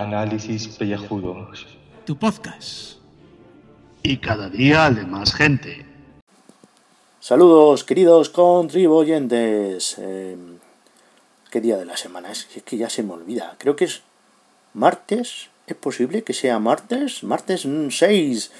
[0.00, 1.66] Análisis Pellejudos.
[2.06, 2.96] Tu podcast.
[4.02, 5.84] Y cada día de más gente.
[7.20, 9.96] Saludos, queridos contribuyentes.
[9.98, 10.36] Eh,
[11.50, 12.48] ¿Qué día de la semana es?
[12.56, 13.56] Es que ya se me olvida.
[13.58, 14.02] Creo que es
[14.72, 15.50] martes.
[15.66, 17.22] ¿Es posible que sea martes?
[17.22, 18.50] Martes 6.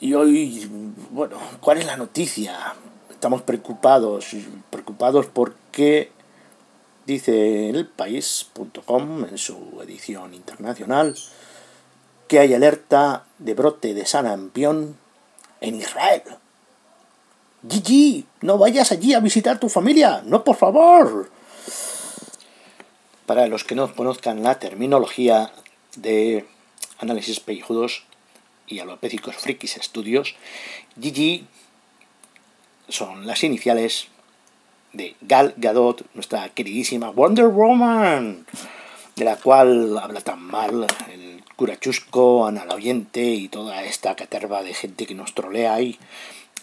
[0.00, 0.70] Y hoy,
[1.10, 2.74] bueno, ¿cuál es la noticia?
[3.10, 4.28] Estamos preocupados.
[4.70, 6.12] Preocupados porque
[7.06, 11.16] dice el país.com en su edición internacional
[12.28, 14.96] que hay alerta de brote de sarampión
[15.60, 16.22] en Israel.
[17.68, 21.30] Gigi, no vayas allí a visitar tu familia, no por favor.
[23.26, 25.52] Para los que no conozcan la terminología
[25.96, 26.46] de
[26.98, 28.04] análisis pellejudos
[28.66, 30.36] y alopécicos frikis estudios,
[31.00, 31.46] Gigi
[32.88, 34.08] son las iniciales
[34.92, 38.46] de Gal Gadot, nuestra queridísima Wonder Woman,
[39.16, 44.62] de la cual habla tan mal el cura Chusco, Ana Oyente y toda esta caterva
[44.62, 45.98] de gente que nos trolea ahí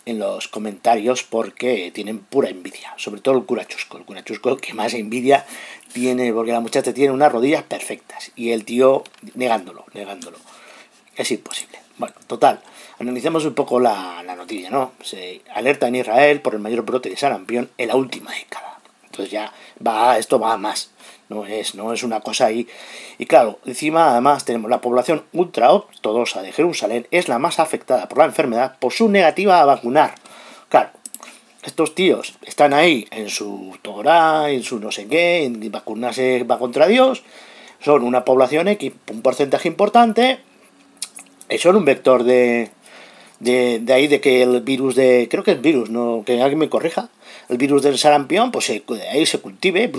[0.06, 4.58] en los comentarios porque tienen pura envidia, sobre todo el cura Chusco, el cura Chusco
[4.58, 5.46] que más envidia
[5.92, 9.04] tiene porque la muchacha tiene unas rodillas perfectas y el tío
[9.36, 10.38] negándolo, negándolo.
[11.16, 11.87] Es imposible.
[11.98, 12.59] Bueno, total,
[13.00, 14.92] analicemos un poco la, noticia, ¿no?
[15.02, 18.78] Se alerta en Israel por el mayor brote de sarampión en la última década.
[19.06, 19.52] Entonces ya
[19.86, 20.92] va, esto va a más.
[21.30, 22.67] No es, no es una cosa ahí.
[23.17, 28.08] Y claro, encima además tenemos la población ultra ortodoxa de Jerusalén, es la más afectada
[28.08, 30.14] por la enfermedad por su negativa a vacunar.
[30.70, 30.92] Claro,
[31.64, 36.59] estos tíos están ahí en su Torah, en su no sé qué, en vacunarse va
[36.59, 37.23] contra Dios,
[37.80, 40.39] son una población X, un porcentaje importante,
[41.50, 42.72] y son un vector de,
[43.40, 46.59] de, de, ahí de que el virus de creo que es virus no que alguien
[46.59, 47.09] me corrija.
[47.50, 49.89] El virus del sarampión pues ahí se cultive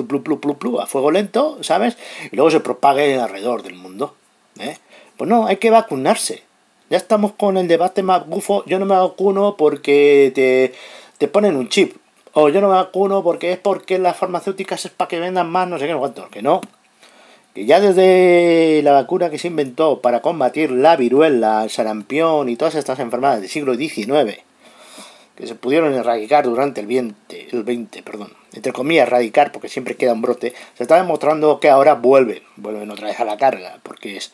[0.81, 1.97] a fuego lento sabes
[2.31, 4.15] y luego se propague alrededor del mundo
[4.61, 4.77] ¿eh?
[5.17, 6.43] pues no hay que vacunarse.
[6.91, 10.75] Ya estamos con el debate más bufo yo no me vacuno porque te,
[11.19, 11.97] te ponen un chip.
[12.35, 15.67] O yo no me vacuno porque es porque las farmacéuticas es para que vendan más
[15.67, 16.29] no sé qué no cuánto.
[16.29, 16.61] Que no
[17.55, 22.57] que ya desde la vacuna que se inventó para combatir la viruela, el sarampión y
[22.57, 24.39] todas estas enfermedades del siglo XIX,
[25.35, 29.97] que se pudieron erradicar durante el 20, el 20 perdón, entre comillas erradicar porque siempre
[29.97, 33.79] queda un brote, se está demostrando que ahora vuelven, vuelven otra vez a la carga,
[33.83, 34.33] porque es...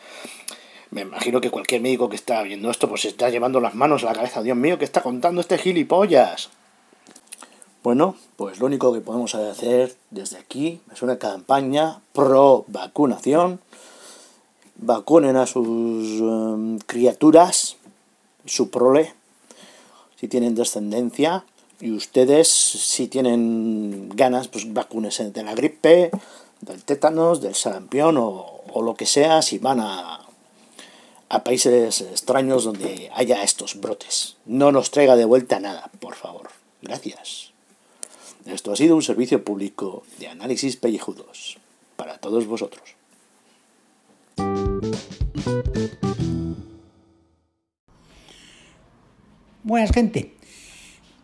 [0.90, 4.06] Me imagino que cualquier médico que está viendo esto pues está llevando las manos a
[4.06, 4.44] la cabeza.
[4.44, 6.50] Dios mío, ¿qué está contando este gilipollas?
[7.84, 13.60] Bueno, pues lo único que podemos hacer desde aquí es una campaña pro vacunación.
[14.76, 17.76] Vacunen a sus em, criaturas,
[18.46, 19.12] su prole,
[20.16, 21.44] si tienen descendencia.
[21.78, 26.10] Y ustedes, si tienen ganas, pues vacúnense de la gripe,
[26.62, 30.20] del tétanos, del sarampión o, o lo que sea, si van a,
[31.28, 34.36] a países extraños donde haya estos brotes.
[34.46, 36.48] No nos traiga de vuelta nada, por favor.
[36.80, 37.53] Gracias.
[38.46, 41.58] Esto ha sido un servicio público de análisis pellejudos
[41.96, 42.94] para todos vosotros.
[49.62, 50.34] Buenas gente.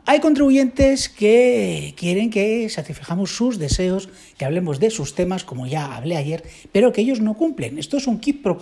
[0.06, 5.94] Hay contribuyentes que quieren que satisfajamos sus deseos, que hablemos de sus temas, como ya
[5.94, 6.42] hablé ayer,
[6.72, 7.78] pero que ellos no cumplen.
[7.78, 8.56] Esto es un quid pro.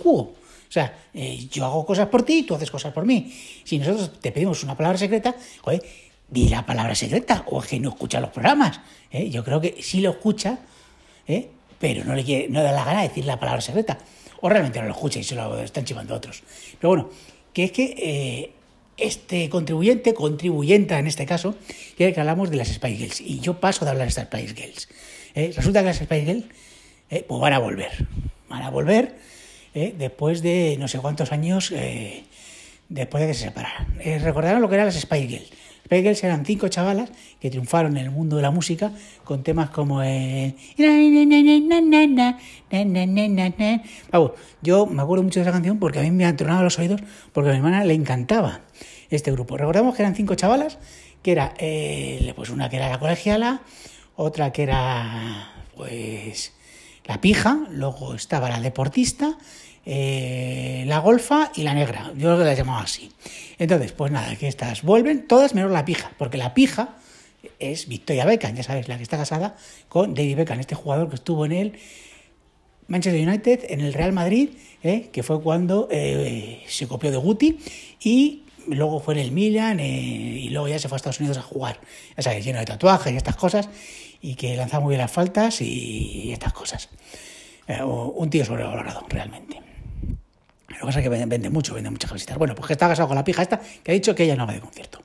[0.69, 3.33] O sea, eh, yo hago cosas por ti, tú haces cosas por mí.
[3.63, 5.81] Si nosotros te pedimos una palabra secreta, joder,
[6.29, 8.79] di la palabra secreta o es que no escucha los programas.
[9.11, 9.29] ¿eh?
[9.29, 10.59] Yo creo que sí lo escucha,
[11.27, 11.49] ¿eh?
[11.79, 13.97] pero no le, quiere, no da la gana de decir la palabra secreta.
[14.41, 16.43] O realmente no lo escucha y se lo están chivando otros.
[16.79, 17.09] Pero bueno,
[17.51, 18.51] que es que eh,
[18.97, 21.55] este contribuyente, contribuyenta en este caso,
[21.97, 23.21] quiere que hablamos de las Spice Girls.
[23.21, 24.87] Y yo paso de hablar de estas Spice Girls.
[25.55, 26.45] Resulta que las Spice Girls
[27.27, 28.07] pues van a volver.
[28.49, 29.15] Van a volver
[29.73, 31.73] después de no sé cuántos años
[32.89, 33.99] después de que se separaran.
[34.21, 35.58] recordaron lo que eran las Spice Girls
[35.89, 37.09] Pegels eran cinco chavalas
[37.41, 38.91] que triunfaron en el mundo de la música
[39.23, 40.55] con temas como el...
[44.11, 44.31] Vamos,
[44.61, 47.01] yo me acuerdo mucho de esa canción porque a mí me han tronado los oídos
[47.33, 48.61] porque a mi hermana le encantaba
[49.09, 49.57] este grupo.
[49.57, 50.77] Recordemos que eran cinco chavalas,
[51.23, 53.61] que era eh, pues una que era la colegiala,
[54.15, 56.53] otra que era pues
[57.05, 59.37] la pija, luego estaba la deportista
[59.91, 62.11] eh, la golfa y la negra.
[62.15, 63.11] Yo la llamaba así.
[63.57, 66.89] Entonces, pues nada, que estas vuelven, todas menos la pija, porque la pija
[67.57, 69.55] es Victoria Beckham, ya sabes, la que está casada
[69.87, 71.79] con David Beckham, este jugador que estuvo en el
[72.87, 74.49] Manchester United, en el Real Madrid,
[74.83, 77.57] eh, que fue cuando eh, se copió de Guti,
[77.99, 81.41] y luego fue en el Milan, y luego ya se fue a Estados Unidos a
[81.41, 81.81] jugar.
[82.15, 83.69] Ya sabes, lleno de tatuajes y estas cosas,
[84.21, 86.89] y que lanzaba muy bien las faltas y estas cosas.
[87.67, 89.68] Eh, un tío sobrevalorado, realmente.
[90.79, 92.37] Lo que pasa es que vende, mucho, vende muchas camisetas.
[92.37, 94.47] Bueno, pues que está casado con la pija esta, que ha dicho que ella no
[94.47, 95.01] va de concierto.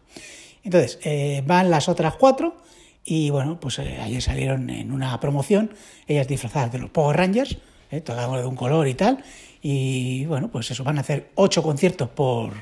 [0.62, 2.56] Entonces, eh, van las otras cuatro
[3.05, 5.75] y bueno, pues eh, ayer salieron en una promoción,
[6.06, 7.59] ellas disfrazadas de los Power Rangers,
[7.91, 9.23] eh, todas de un color y tal,
[9.61, 12.53] y bueno, pues eso, van a hacer ocho conciertos por,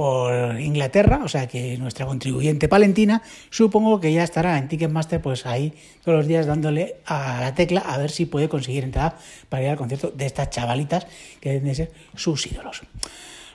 [0.00, 3.20] por Inglaterra, o sea que nuestra contribuyente palentina
[3.50, 7.80] supongo que ya estará en Ticketmaster pues ahí todos los días dándole a la tecla
[7.80, 9.18] a ver si puede conseguir entrada
[9.50, 11.06] para ir al concierto de estas chavalitas
[11.38, 12.80] que deben de ser sus ídolos.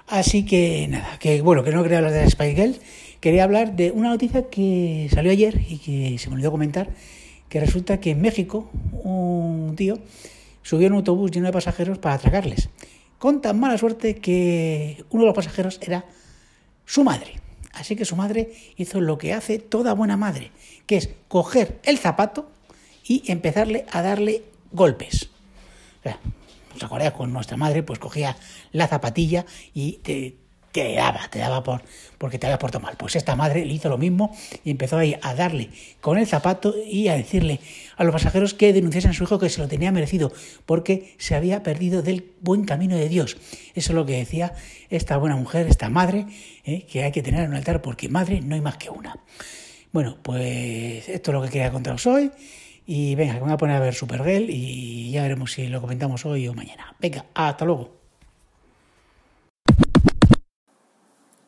[0.06, 2.80] Así que nada, que bueno, que no quería hablar de Spice Girls,
[3.20, 6.90] quería hablar de una noticia que salió ayer y que se me olvidó comentar,
[7.50, 8.70] que resulta que en México
[9.02, 9.98] un tío
[10.62, 12.70] subió en un autobús lleno de pasajeros para atracarles,
[13.18, 16.06] con tan mala suerte que uno de los pasajeros era
[16.86, 17.40] su madre.
[17.74, 20.52] Así que su madre hizo lo que hace toda buena madre,
[20.86, 22.50] que es coger el zapato
[23.04, 25.30] y empezarle a darle golpes.
[26.00, 26.20] O sea.
[27.16, 28.36] Con nuestra madre, pues cogía
[28.74, 30.36] la zapatilla y te,
[30.76, 31.82] te daba, te daba por,
[32.18, 32.96] porque te había portado mal.
[32.98, 34.36] Pues esta madre le hizo lo mismo
[34.66, 35.70] y empezó ahí a darle
[36.02, 37.62] con el zapato y a decirle
[37.96, 40.34] a los pasajeros que denunciasen a su hijo que se lo tenía merecido
[40.66, 43.38] porque se había perdido del buen camino de Dios.
[43.74, 44.54] Eso es lo que decía
[44.90, 46.26] esta buena mujer, esta madre,
[46.66, 46.86] ¿eh?
[46.92, 49.18] que hay que tener en un altar porque madre no hay más que una.
[49.94, 52.32] Bueno, pues esto es lo que quería contaros hoy.
[52.86, 55.80] Y venga, que me voy a poner a ver Supergirl y ya veremos si lo
[55.80, 56.96] comentamos hoy o mañana.
[57.00, 58.05] Venga, hasta luego.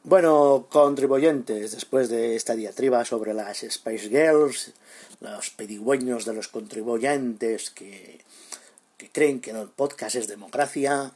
[0.07, 4.71] Bueno, contribuyentes, después de esta diatriba sobre las Spice Girls,
[5.19, 8.21] los pedigüeños de los contribuyentes que,
[8.95, 11.11] que creen que el podcast es democracia,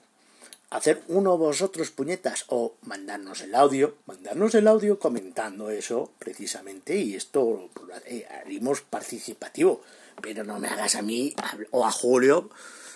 [0.71, 7.15] hacer uno vosotros puñetas o mandarnos el audio, mandarnos el audio comentando eso precisamente y
[7.15, 7.69] esto
[8.07, 9.81] eh, harimos participativo,
[10.21, 11.33] pero no me hagas a mí
[11.69, 12.49] o a Julio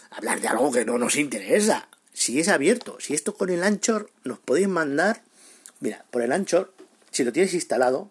[0.09, 1.87] hablar de algo que no nos interesa.
[2.11, 5.21] Si es abierto, si esto con el Anchor nos podéis mandar
[5.85, 6.73] Mira, por el Anchor,
[7.11, 8.09] si lo tienes instalado,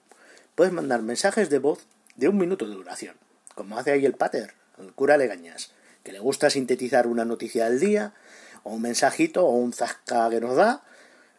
[0.54, 3.16] puedes mandar mensajes de voz de un minuto de duración,
[3.56, 5.72] como hace ahí el pater, el cura Legañas,
[6.04, 8.14] que le gusta sintetizar una noticia del día,
[8.62, 10.84] o un mensajito, o un zasca que nos da,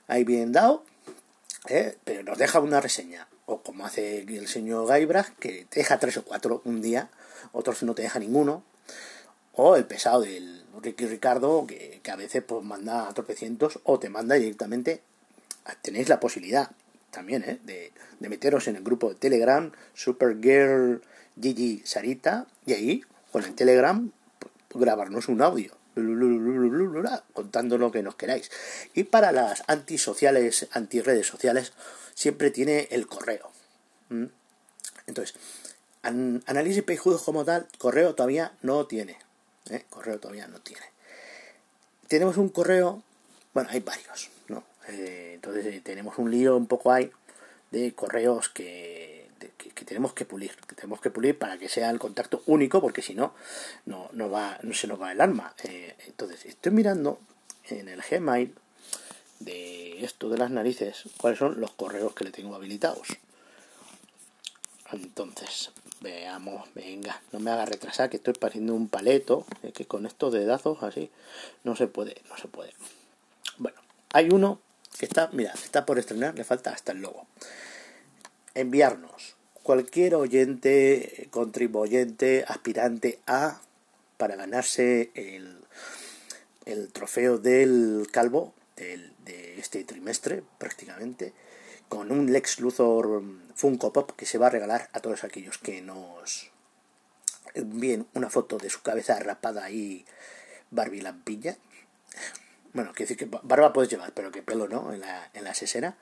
[0.08, 0.84] ahí bien dado,
[1.70, 1.96] ¿eh?
[2.04, 3.30] pero nos deja una reseña.
[3.46, 7.12] O como hace el señor Gaibra, que te deja tres o cuatro un día,
[7.54, 8.62] otros no te deja ninguno.
[9.54, 14.00] O el pesado del Ricky Ricardo, que, que a veces pues manda a tropecientos, o
[14.00, 15.02] te manda directamente
[15.82, 16.72] tenéis la posibilidad
[17.12, 17.60] también ¿eh?
[17.64, 17.92] de,
[18.28, 21.02] meteros en el grupo de Telegram Supergirl
[21.40, 24.12] Gigi Sarita y ahí con el Telegram
[24.74, 25.72] grabarnos un audio.
[27.34, 28.52] Contando lo que nos queráis.
[28.94, 31.72] Y para las antisociales antirredes sociales
[32.14, 33.50] siempre tiene el correo.
[35.08, 35.36] Entonces
[36.04, 39.18] análisis pejudos como tal correo todavía no tiene
[39.70, 39.86] ¿eh?
[39.90, 40.86] correo todavía no tiene.
[42.08, 43.04] Tenemos un correo
[43.54, 44.30] bueno hay varios
[44.88, 47.12] eh, entonces eh, tenemos un lío un poco ahí
[47.72, 52.00] de correos que, que, tenemos que pulir, que tenemos que pulir para que sea el
[52.00, 53.34] contacto único, porque si no,
[53.86, 55.54] no, no, va, no se nos va el alma.
[55.64, 57.20] Eh, entonces, estoy mirando
[57.70, 58.56] en el Gmail
[59.40, 63.08] de esto de las narices, cuáles son los correos que le tengo habilitados.
[64.92, 70.06] Entonces, veamos, venga, no me haga retrasar, que estoy pareciendo un paleto, es que con
[70.06, 71.12] estos dedazos así
[71.64, 72.74] no se puede, no se puede.
[73.58, 73.78] Bueno,
[74.14, 74.60] hay uno
[74.98, 77.28] que está, mira, está por estrenar, le falta hasta el logo.
[78.54, 83.62] Enviarnos cualquier oyente, contribuyente, aspirante a
[84.18, 85.58] para ganarse el,
[86.66, 91.34] el trofeo del calvo de este trimestre prácticamente
[91.90, 93.24] con un Lex Luthor
[93.56, 96.52] Funko Pop que se va a regalar a todos aquellos que nos
[97.54, 100.06] envíen una foto de su cabeza rapada y
[100.72, 101.58] Barbie Lampilla
[102.76, 105.54] bueno, quiere decir que barba puedes llevar, pero que pelo no, en la, en la
[105.54, 105.96] sesera.